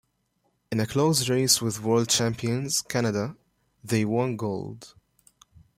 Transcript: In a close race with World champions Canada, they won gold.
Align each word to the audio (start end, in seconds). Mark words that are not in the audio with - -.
In 0.71 0.79
a 0.79 0.87
close 0.87 1.29
race 1.29 1.61
with 1.61 1.83
World 1.83 2.09
champions 2.09 2.81
Canada, 2.81 3.35
they 3.83 4.03
won 4.03 4.35
gold. 4.35 4.95